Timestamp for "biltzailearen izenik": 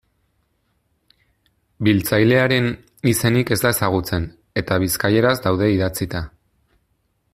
1.87-3.53